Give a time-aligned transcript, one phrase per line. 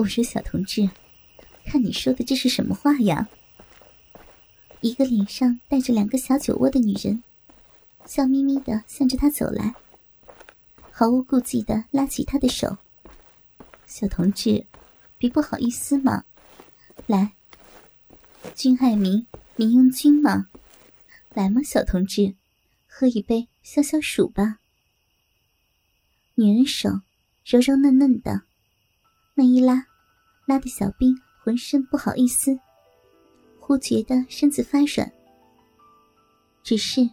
[0.00, 0.88] 我说小同志，
[1.66, 3.28] 看你说的这是什么话呀？
[4.80, 7.22] 一个脸上带着两个小酒窝的女人，
[8.06, 9.74] 笑眯眯的向着他走来，
[10.90, 12.78] 毫无顾忌的拉起他的手。
[13.84, 14.64] 小同志，
[15.18, 16.24] 别不好意思嘛，
[17.06, 17.32] 来，
[18.54, 19.26] 君爱民，
[19.56, 20.48] 民用君嘛，
[21.34, 22.36] 来嘛，小同志，
[22.86, 24.60] 喝一杯消消暑吧。
[26.36, 26.88] 女人手
[27.44, 28.44] 柔柔嫩嫩的，
[29.34, 29.88] 那一拉，
[30.50, 32.58] 拉的小兵浑身不好意思。
[33.60, 35.12] 忽觉得身子发软，
[36.64, 37.08] 只是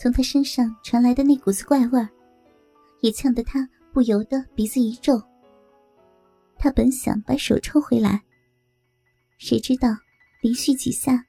[0.00, 2.08] 从他身上传来的那股子怪味儿，
[3.00, 5.20] 也呛得他不由得鼻子一皱。
[6.56, 8.22] 他本想把手抽回来，
[9.38, 9.88] 谁知道
[10.40, 11.24] 连续几下，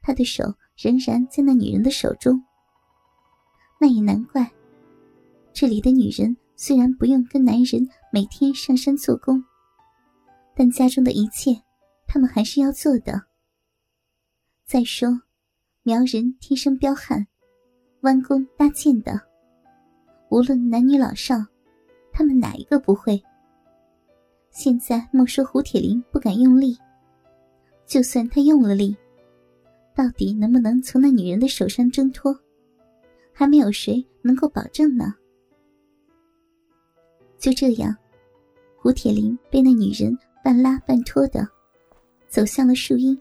[0.00, 0.44] 他的手
[0.78, 2.42] 仍然在那女人的手中。
[3.78, 4.50] 那也难怪，
[5.52, 9.44] 这里的女人虽然不用跟男人每天上山做工，
[10.60, 11.52] 但家中的一切，
[12.06, 13.22] 他们还是要做的。
[14.66, 15.08] 再说，
[15.82, 17.26] 苗人天生彪悍，
[18.02, 19.18] 弯弓搭箭的，
[20.28, 21.34] 无论男女老少，
[22.12, 23.18] 他们哪一个不会？
[24.50, 26.76] 现在莫说胡铁林不敢用力，
[27.86, 28.94] 就算他用了力，
[29.94, 32.38] 到底能不能从那女人的手上挣脱，
[33.32, 35.14] 还没有谁能够保证呢。
[37.38, 37.96] 就这样，
[38.76, 40.14] 胡铁林被那女人
[40.50, 41.48] 半拉半拖的，
[42.28, 43.16] 走向了树荫。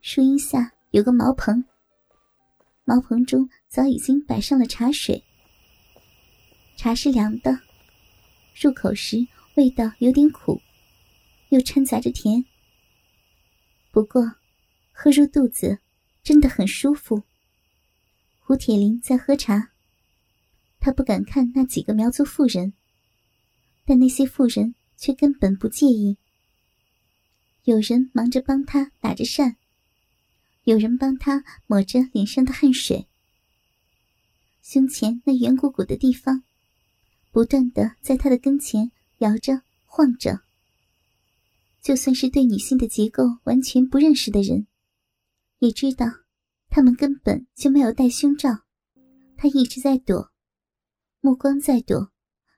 [0.00, 1.62] 树荫下有个茅棚，
[2.86, 5.22] 茅棚中早已经摆上了茶水。
[6.78, 7.60] 茶是凉的，
[8.58, 9.18] 入口时
[9.56, 10.58] 味道有点苦，
[11.50, 12.42] 又掺杂着甜。
[13.90, 14.22] 不过，
[14.90, 15.80] 喝入肚子，
[16.22, 17.24] 真的很舒服。
[18.38, 19.72] 胡铁林在喝茶，
[20.80, 22.72] 他不敢看那几个苗族妇人，
[23.84, 26.18] 但那些妇人却根本不介意。
[27.64, 29.56] 有人忙着帮他打着扇。
[30.64, 33.06] 有人帮他抹着脸上的汗水，
[34.62, 36.42] 胸前那圆鼓鼓的地方，
[37.32, 40.42] 不断的在他的跟前摇着晃着。
[41.80, 44.66] 就算是对女性的结构完全不认识的人，
[45.60, 46.04] 也知道，
[46.68, 48.50] 他们根本就没有戴胸罩，
[49.38, 50.30] 他一直在躲，
[51.22, 52.12] 目光在躲，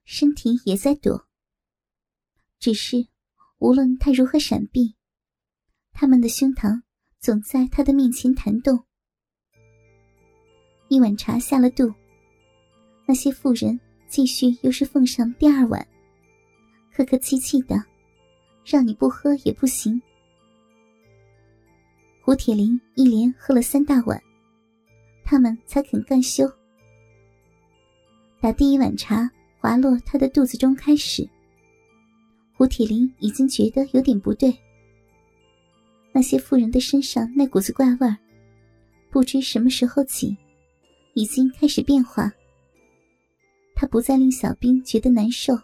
[0.04, 1.28] 身体也在躲。
[2.60, 3.08] 只是，
[3.58, 4.94] 无论他如何闪避，
[5.92, 6.82] 他们的胸膛。
[7.20, 8.82] 总在他的面前弹动。
[10.88, 11.92] 一碗茶下了肚，
[13.04, 13.78] 那些妇人
[14.08, 15.86] 继续又是奉上第二碗，
[16.90, 17.76] 客客气气的，
[18.64, 20.00] 让你不喝也不行。
[22.22, 24.18] 胡铁林一连喝了三大碗，
[25.22, 26.50] 他们才肯干休。
[28.40, 31.28] 打第一碗茶滑落他的肚子中开始，
[32.60, 34.54] 胡铁林已经觉得有点不对。
[36.12, 38.14] 那些妇人的身上那股子怪味儿，
[39.08, 40.36] 不知什么时候起，
[41.14, 42.30] 已经开始变化。
[43.74, 45.58] 他不再令小兵觉得难受，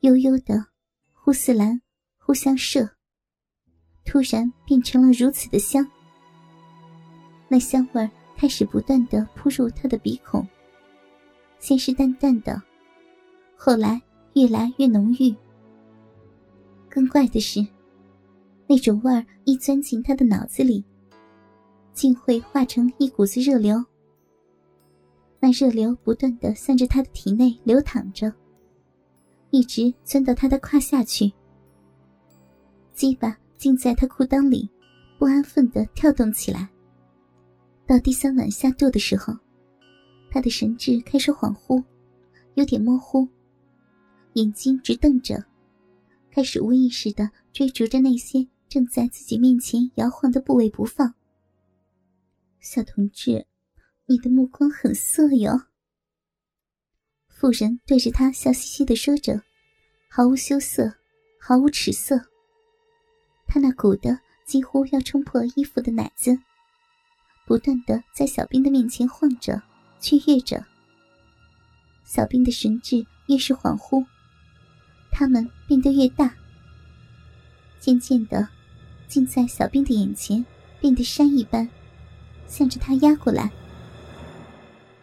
[0.00, 0.66] 悠悠的，
[1.12, 1.80] 呼似蓝，
[2.18, 2.90] 忽像麝，
[4.04, 5.88] 突然变成了如此的香。
[7.46, 10.44] 那香味儿开始不断的扑入他的鼻孔，
[11.60, 12.60] 先是淡淡的，
[13.56, 14.02] 后来
[14.34, 15.32] 越来越浓郁。
[16.98, 17.64] 更怪的是。
[18.66, 20.84] 那种味儿一钻进他的脑子里，
[21.92, 23.82] 竟会化成一股子热流。
[25.38, 28.32] 那热流不断的向着他的体内流淌着，
[29.50, 31.32] 一直钻到他的胯下去。
[32.94, 34.68] 鸡巴竟在他裤裆里
[35.20, 36.68] 不安分的跳动起来。
[37.86, 39.32] 到第三碗下肚的时候，
[40.32, 41.80] 他的神智开始恍惚，
[42.54, 43.24] 有点模糊，
[44.32, 45.40] 眼睛直瞪着，
[46.38, 48.46] 开始无意识的追逐着那些。
[48.68, 51.14] 正在自己面前摇晃的部位不放，
[52.60, 53.44] 小同志，
[54.06, 55.62] 你的目光很色哟。
[57.26, 59.42] 妇人对着他笑嘻嘻的说着，
[60.08, 60.94] 毫无羞涩，
[61.40, 62.16] 毫无耻色。
[63.48, 66.38] 他那鼓的几乎要冲破衣服的奶子，
[67.48, 69.60] 不断的在小兵的面前晃着，
[69.98, 70.64] 雀跃着。
[72.04, 74.06] 小兵的神智越是恍惚，
[75.18, 76.32] 他们变得越大，
[77.80, 78.48] 渐渐的。
[79.08, 80.46] 竟在小兵的眼前
[80.78, 81.68] 变得山一般，
[82.46, 83.50] 向着他压过来。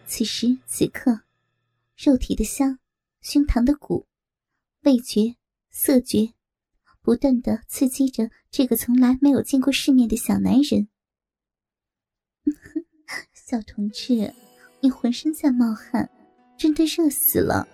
[0.06, 1.20] 此时此刻，
[1.98, 2.78] 肉体的香，
[3.20, 4.06] 胸膛的鼓，
[4.84, 5.36] 味觉、
[5.70, 6.32] 色觉，
[7.02, 10.88] 不断的刺激着这个从来没有见过世面的小男人。
[13.34, 14.32] 小同志，
[14.80, 16.08] 你浑身在冒汗，
[16.56, 17.68] 真的热死了，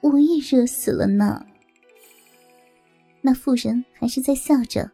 [0.00, 1.44] 我也热死了呢。
[3.20, 4.90] 那妇人还是在笑着。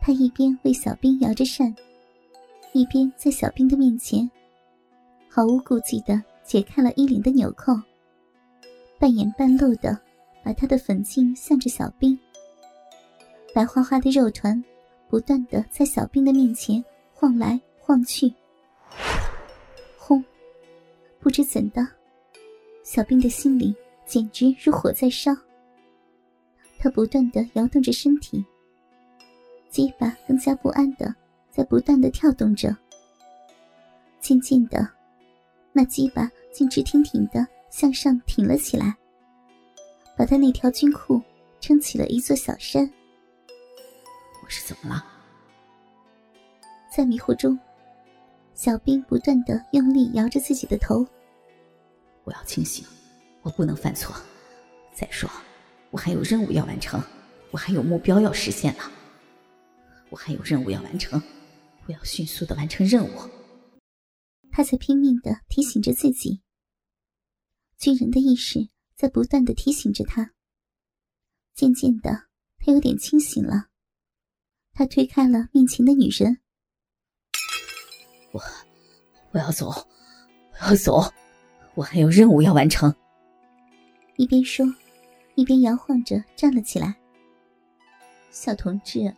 [0.00, 1.74] 她一边为小兵摇着扇，
[2.72, 4.28] 一边在小兵的面前
[5.28, 7.72] 毫无顾忌的解开了衣领的纽扣，
[8.98, 9.98] 半掩半露的
[10.42, 12.18] 把她的粉颈向着小兵。
[13.54, 14.62] 白花花的肉团
[15.08, 18.32] 不断的在小兵的面前晃来晃去，
[19.96, 20.24] 轰！
[21.18, 21.86] 不知怎的，
[22.90, 23.76] 小兵的心里
[24.06, 25.30] 简直如火在烧。
[26.78, 28.42] 他不断的摇动着身体，
[29.68, 31.14] 鸡巴更加不安的
[31.50, 32.74] 在不断的跳动着。
[34.20, 34.88] 渐渐的，
[35.70, 38.96] 那鸡巴竟直挺挺的向上挺了起来，
[40.16, 41.20] 把他那条军裤
[41.60, 42.90] 撑起了一座小山。
[44.42, 45.04] 我是怎么了？
[46.90, 47.58] 在迷糊中，
[48.54, 51.06] 小兵不断的用力摇着自己的头。
[52.28, 52.84] 我要清醒，
[53.40, 54.14] 我不能犯错。
[54.94, 55.30] 再说。
[55.90, 57.02] 我还有任务要完成，
[57.50, 58.82] 我还有目标要实现呢。
[60.10, 61.22] 我还有任务要完成，
[61.86, 63.30] 我要迅速的完成任务。
[64.50, 66.42] 他在拼命的提醒着自己。
[67.78, 70.34] 军人的意识在不断的提醒着他。
[71.54, 72.26] 渐渐的，
[72.58, 73.68] 他有点清醒了。
[74.74, 76.38] 他推开了面前的女人。
[78.32, 78.42] 我，
[79.30, 81.00] 我要走，我要走，
[81.78, 82.92] 我还有任务要完成。
[84.16, 84.66] 一边说。
[85.36, 86.92] 一边摇晃着站了起来。
[88.28, 89.14] 小同志，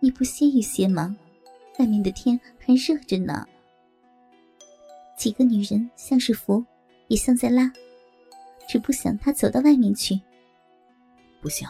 [0.00, 1.16] 你不歇一歇吗？
[1.78, 3.46] 外面的天还热着呢。
[5.16, 6.64] 几个女人像是扶，
[7.06, 7.72] 也像在拉，
[8.68, 10.20] 只不想他走到外面去。
[11.40, 11.68] 不行，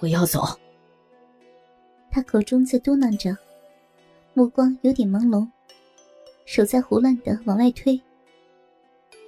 [0.00, 0.40] 我要走。
[2.10, 3.36] 他口中在嘟囔着，
[4.32, 5.46] 目光有点朦胧，
[6.46, 8.00] 手在胡乱的往外推。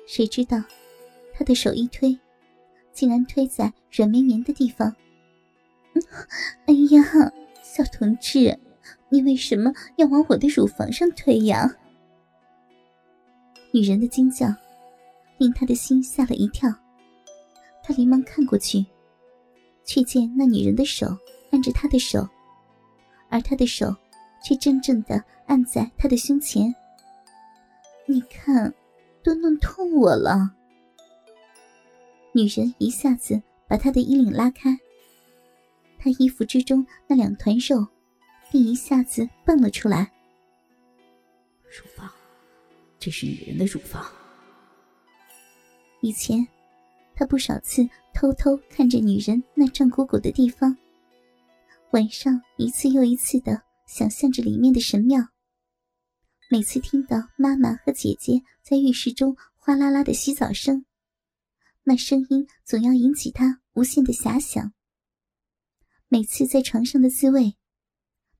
[0.08, 0.56] 谁知道，
[1.34, 2.18] 他的手一推。
[2.94, 4.92] 竟然推在软绵绵的地方。
[6.66, 7.30] 哎呀，
[7.62, 8.58] 小同志，
[9.08, 11.76] 你为什么要往我的乳房上推呀？
[13.70, 14.52] 女人的惊叫
[15.36, 16.68] 令他的心吓了一跳，
[17.84, 18.84] 他连忙看过去，
[19.84, 21.06] 却见那女人的手
[21.52, 22.28] 按着他的手，
[23.28, 23.94] 而他的手
[24.42, 26.74] 却真正的按在他的胸前。
[28.06, 28.74] 你看，
[29.22, 30.54] 都弄痛我了。
[32.32, 34.78] 女人一下子把他的衣领拉开，
[35.98, 37.86] 他衣服之中那两团肉
[38.50, 40.12] 便一下子蹦了出来。
[41.64, 42.10] 乳房，
[42.98, 44.04] 这是女人的乳房。
[46.00, 46.46] 以前，
[47.14, 50.76] 他不少次偷偷看着女人那胀鼓鼓的地方，
[51.90, 55.20] 晚上一次又一次的想象着里面的神庙。
[56.50, 60.86] 每次听到妈妈和姐姐在浴室中哗啦啦的洗澡声。
[61.84, 64.72] 那声音总要引起他无限的遐想。
[66.08, 67.54] 每次在床上的滋味，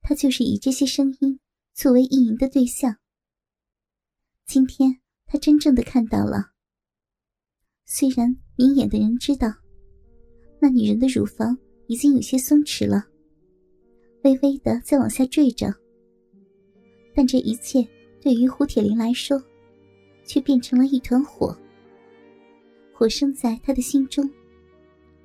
[0.01, 1.39] 他就是以这些声音
[1.75, 2.97] 作为意淫的对象。
[4.47, 6.53] 今天他真正的看到了。
[7.85, 9.53] 虽然明眼的人知道，
[10.63, 11.59] 那女人的乳房
[11.89, 13.05] 已经有些松弛了，
[14.25, 15.75] 微微的在往下坠着，
[17.15, 17.87] 但这一切
[18.29, 19.43] 对于胡铁林来说，
[20.23, 21.59] 却变成了一团火。
[22.93, 24.31] 火生在他的心中，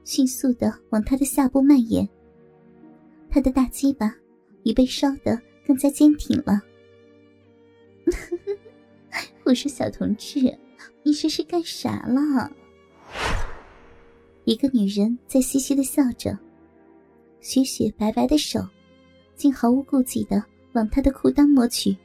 [0.05, 2.07] 迅速的往他的下部蔓延。
[3.29, 4.15] 他的大鸡巴
[4.63, 6.62] 已被烧得更加坚挺了。
[9.43, 10.39] 我说小同志，
[11.03, 12.50] 你这是干啥了？
[14.45, 16.39] 一个女人在嘻嘻的笑着，
[17.41, 18.65] 雪雪白白的手，
[19.36, 20.41] 竟毫无顾忌的
[20.72, 21.98] 往他的裤裆摸去。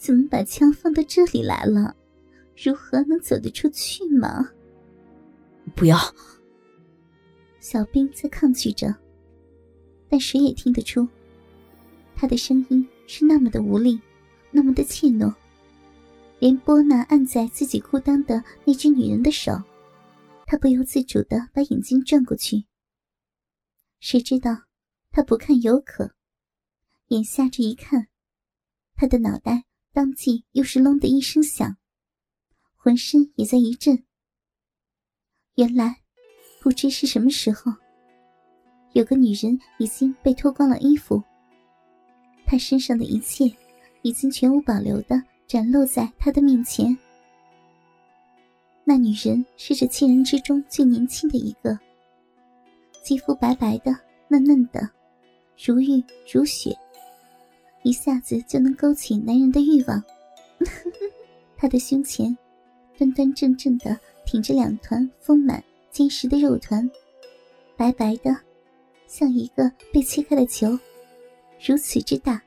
[0.00, 1.94] 怎么把枪放到这里来了？
[2.56, 4.48] 如何能走得出去吗？
[5.76, 5.98] 不要！
[7.60, 8.96] 小兵在抗拒着，
[10.08, 11.06] 但谁也听得出，
[12.16, 14.00] 他的声音是那么的无力，
[14.50, 15.34] 那么的怯懦，
[16.38, 19.52] 连波那按在自己裤裆的那只女人的手，
[20.46, 22.64] 他不由自主的把眼睛转过去。
[24.00, 24.62] 谁知道，
[25.10, 26.14] 他不看尤可，
[27.08, 28.08] 眼下这一看，
[28.96, 31.76] 他的脑袋当即又是隆的一声响。
[32.76, 34.04] 浑身也在一震。
[35.56, 36.00] 原来，
[36.62, 37.70] 不知是什么时候，
[38.92, 41.22] 有个女人已经被脱光了衣服。
[42.46, 43.44] 她身上的一切
[44.02, 46.96] 已经全无保留的展露在他的面前。
[48.82, 51.78] 那女人是这七人之中最年轻的一个，
[53.04, 53.94] 肌肤白白的、
[54.26, 54.88] 嫩嫩的，
[55.62, 56.74] 如玉如雪，
[57.82, 60.02] 一下子就能勾起男人的欲望。
[61.56, 62.36] 他的胸前。
[62.98, 66.86] 端端正正的挺着两团丰满坚实的肉团，
[67.74, 68.36] 白白的，
[69.06, 70.78] 像一个被切开的球，
[71.64, 72.42] 如此之大。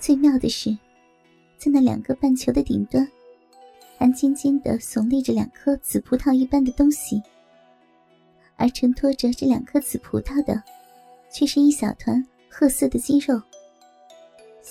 [0.00, 0.76] 最妙的是，
[1.56, 3.06] 在那两个半球的顶端，
[3.98, 7.22] 还尖尖的耸立着两颗紫葡萄一般的东西，
[8.56, 10.60] 而承托着这两颗紫葡萄的，
[11.32, 13.40] 却是一小团褐色的肌肉，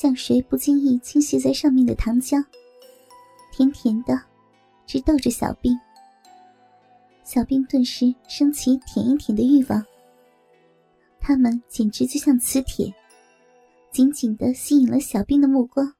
[0.01, 2.41] 像谁不经意倾泻在上面的糖浆，
[3.51, 4.18] 甜甜的，
[4.86, 5.77] 直逗着小兵。
[7.25, 9.86] 小兵顿时升起舔一舔的欲望。
[11.20, 12.89] 他们简直就像磁铁，
[13.91, 15.94] 紧紧的吸引了小兵的目光。